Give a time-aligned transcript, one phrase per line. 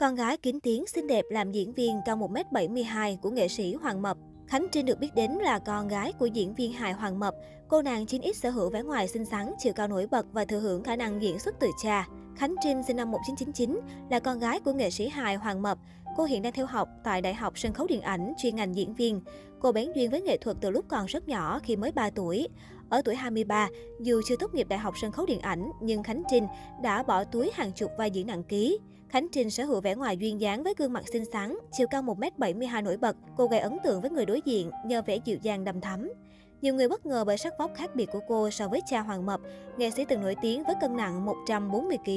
[0.00, 4.02] Con gái kín tiếng xinh đẹp làm diễn viên cao 1m72 của nghệ sĩ Hoàng
[4.02, 4.16] Mập.
[4.46, 7.34] Khánh Trinh được biết đến là con gái của diễn viên hài Hoàng Mập.
[7.68, 10.60] Cô nàng 9X sở hữu vẻ ngoài xinh xắn, chiều cao nổi bật và thừa
[10.60, 12.08] hưởng khả năng diễn xuất từ cha.
[12.36, 13.80] Khánh Trinh sinh năm 1999
[14.10, 15.78] là con gái của nghệ sĩ hài Hoàng Mập.
[16.16, 18.94] Cô hiện đang theo học tại Đại học Sân khấu Điện ảnh chuyên ngành diễn
[18.94, 19.20] viên.
[19.60, 22.48] Cô bén duyên với nghệ thuật từ lúc còn rất nhỏ khi mới 3 tuổi.
[22.88, 23.68] Ở tuổi 23,
[24.00, 26.46] dù chưa tốt nghiệp Đại học Sân khấu Điện ảnh, nhưng Khánh Trinh
[26.82, 28.78] đã bỏ túi hàng chục vai diễn nặng ký.
[29.08, 32.02] Khánh Trinh sở hữu vẻ ngoài duyên dáng với gương mặt xinh xắn, chiều cao
[32.02, 33.16] 1m72 nổi bật.
[33.36, 36.12] Cô gây ấn tượng với người đối diện nhờ vẻ dịu dàng đầm thắm.
[36.62, 39.26] Nhiều người bất ngờ bởi sắc vóc khác biệt của cô so với cha Hoàng
[39.26, 39.40] Mập,
[39.76, 42.10] nghệ sĩ từng nổi tiếng với cân nặng 140 kg.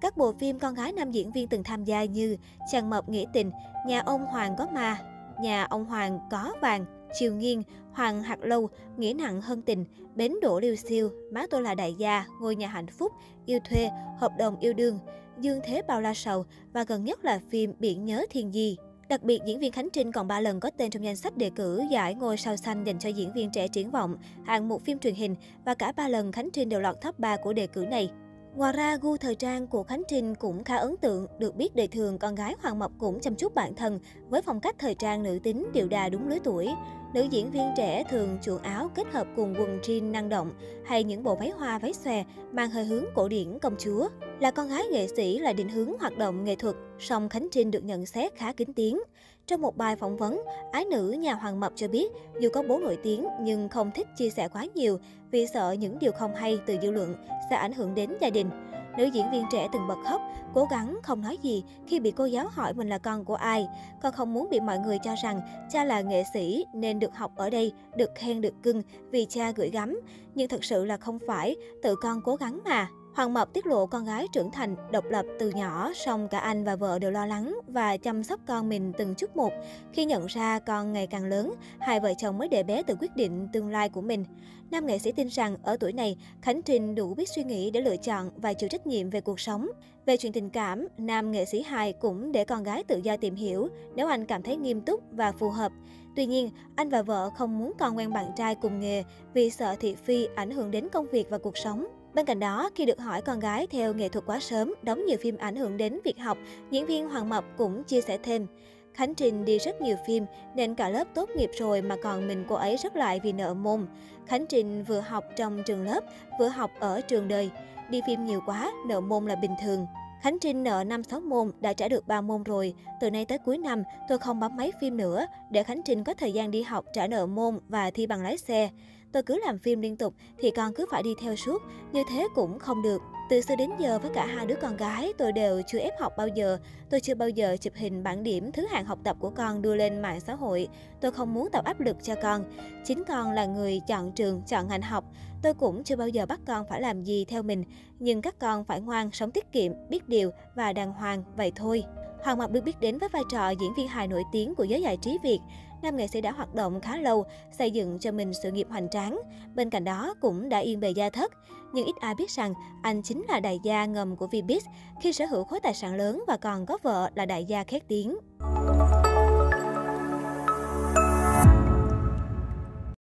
[0.00, 2.36] Các bộ phim con gái nam diễn viên từng tham gia như
[2.72, 3.50] Chàng Mập Nghĩa Tình,
[3.86, 4.98] Nhà ông Hoàng có ma,
[5.40, 7.62] Nhà ông Hoàng có vàng, Triều Nghiên,
[7.92, 11.94] Hoàng Hạt Lâu, Nghĩa nặng hơn tình, Bến đổ liêu siêu, Má tôi là đại
[11.94, 13.12] gia, Ngôi nhà hạnh phúc,
[13.46, 14.98] Yêu thuê, Hợp đồng yêu đương,
[15.40, 18.76] Dương thế bao la sầu và gần nhất là phim Biển nhớ thiên di.
[19.08, 21.50] Đặc biệt, diễn viên Khánh Trinh còn 3 lần có tên trong danh sách đề
[21.50, 24.98] cử giải ngôi sao xanh dành cho diễn viên trẻ triển vọng, hạng mục phim
[24.98, 27.80] truyền hình và cả 3 lần Khánh Trinh đều lọt top 3 của đề cử
[27.80, 28.10] này.
[28.58, 31.88] Ngoài ra, gu thời trang của Khánh Trinh cũng khá ấn tượng, được biết đời
[31.88, 35.22] thường con gái Hoàng mộc cũng chăm chút bản thân với phong cách thời trang
[35.22, 36.68] nữ tính điệu đà đúng lứa tuổi.
[37.14, 40.50] Nữ diễn viên trẻ thường chuộng áo kết hợp cùng quần jean năng động
[40.86, 44.08] hay những bộ váy hoa váy xòe mang hơi hướng cổ điển công chúa.
[44.40, 47.70] Là con gái nghệ sĩ là định hướng hoạt động nghệ thuật, song Khánh Trinh
[47.70, 49.00] được nhận xét khá kín tiếng.
[49.48, 52.78] Trong một bài phỏng vấn, ái nữ nhà Hoàng Mập cho biết dù có bố
[52.78, 54.98] nổi tiếng nhưng không thích chia sẻ quá nhiều
[55.30, 57.14] vì sợ những điều không hay từ dư luận
[57.50, 58.50] sẽ ảnh hưởng đến gia đình.
[58.98, 60.20] Nữ diễn viên trẻ từng bật khóc,
[60.54, 63.68] cố gắng không nói gì khi bị cô giáo hỏi mình là con của ai.
[64.02, 65.40] Con không muốn bị mọi người cho rằng
[65.70, 69.50] cha là nghệ sĩ nên được học ở đây, được khen được cưng vì cha
[69.50, 70.00] gửi gắm.
[70.34, 72.88] Nhưng thật sự là không phải, tự con cố gắng mà.
[73.18, 76.64] Hoàng Mập tiết lộ con gái trưởng thành, độc lập từ nhỏ, song cả anh
[76.64, 79.52] và vợ đều lo lắng và chăm sóc con mình từng chút một.
[79.92, 83.16] Khi nhận ra con ngày càng lớn, hai vợ chồng mới để bé tự quyết
[83.16, 84.24] định tương lai của mình.
[84.70, 87.80] Nam nghệ sĩ tin rằng ở tuổi này, Khánh Trinh đủ biết suy nghĩ để
[87.80, 89.68] lựa chọn và chịu trách nhiệm về cuộc sống.
[90.06, 93.34] Về chuyện tình cảm, nam nghệ sĩ hài cũng để con gái tự do tìm
[93.34, 95.72] hiểu nếu anh cảm thấy nghiêm túc và phù hợp.
[96.16, 99.76] Tuy nhiên, anh và vợ không muốn con quen bạn trai cùng nghề vì sợ
[99.80, 101.86] thị phi ảnh hưởng đến công việc và cuộc sống.
[102.18, 105.18] Bên cạnh đó, khi được hỏi con gái theo nghệ thuật quá sớm, đóng nhiều
[105.20, 106.38] phim ảnh hưởng đến việc học,
[106.70, 108.46] diễn viên Hoàng Mập cũng chia sẻ thêm.
[108.94, 110.24] Khánh Trình đi rất nhiều phim
[110.54, 113.54] nên cả lớp tốt nghiệp rồi mà còn mình cô ấy rất lại vì nợ
[113.54, 113.86] môn.
[114.26, 116.00] Khánh Trình vừa học trong trường lớp,
[116.38, 117.50] vừa học ở trường đời.
[117.90, 119.86] Đi phim nhiều quá, nợ môn là bình thường.
[120.22, 122.74] Khánh Trinh nợ 5-6 môn, đã trả được 3 môn rồi.
[123.00, 126.14] Từ nay tới cuối năm, tôi không bấm máy phim nữa, để Khánh Trinh có
[126.14, 128.70] thời gian đi học, trả nợ môn và thi bằng lái xe.
[129.12, 132.28] Tôi cứ làm phim liên tục thì con cứ phải đi theo suốt, như thế
[132.34, 133.02] cũng không được.
[133.30, 136.12] Từ xưa đến giờ với cả hai đứa con gái, tôi đều chưa ép học
[136.16, 136.58] bao giờ.
[136.90, 139.74] Tôi chưa bao giờ chụp hình bản điểm thứ hạng học tập của con đưa
[139.74, 140.68] lên mạng xã hội.
[141.00, 142.44] Tôi không muốn tạo áp lực cho con.
[142.84, 145.04] Chính con là người chọn trường, chọn ngành học.
[145.42, 147.64] Tôi cũng chưa bao giờ bắt con phải làm gì theo mình.
[147.98, 151.84] Nhưng các con phải ngoan, sống tiết kiệm, biết điều và đàng hoàng, vậy thôi.
[152.22, 154.82] Hoàng Mập được biết đến với vai trò diễn viên hài nổi tiếng của giới
[154.82, 155.40] giải trí Việt.
[155.82, 157.24] Nam nghệ sĩ đã hoạt động khá lâu,
[157.58, 159.20] xây dựng cho mình sự nghiệp hoành tráng.
[159.54, 161.32] Bên cạnh đó cũng đã yên bề gia thất.
[161.72, 164.60] Nhưng ít ai biết rằng anh chính là đại gia ngầm của Vbiz
[165.00, 167.88] khi sở hữu khối tài sản lớn và còn có vợ là đại gia khét
[167.88, 168.16] tiếng.